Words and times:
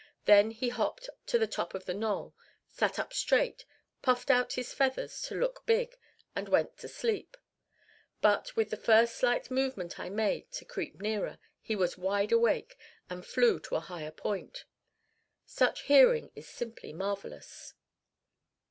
Then 0.25 0.49
he 0.49 0.69
hopped 0.69 1.11
to 1.27 1.37
the 1.37 1.45
top 1.45 1.75
of 1.75 1.85
the 1.85 1.93
knoll, 1.93 2.33
sat 2.71 2.97
up 2.97 3.13
straight, 3.13 3.65
puffed 4.01 4.31
out 4.31 4.53
his 4.53 4.73
feathers 4.73 5.21
to 5.27 5.35
look 5.39 5.63
big, 5.67 5.95
and 6.35 6.49
went 6.49 6.75
to 6.79 6.87
sleep. 6.87 7.37
But 8.19 8.55
with 8.55 8.71
the 8.71 8.77
first 8.77 9.15
slight 9.15 9.51
movement 9.51 9.99
I 9.99 10.09
made 10.09 10.51
to 10.53 10.65
creep 10.65 10.99
nearer, 10.99 11.37
he 11.61 11.75
was 11.75 11.99
wide 11.99 12.31
awake 12.31 12.79
and 13.11 13.23
flew 13.23 13.59
to 13.59 13.75
a 13.75 13.79
higher 13.79 14.09
point. 14.09 14.65
Such 15.45 15.81
hearing 15.83 16.31
is 16.33 16.47
simply 16.47 16.93
marvelous. 16.93 17.75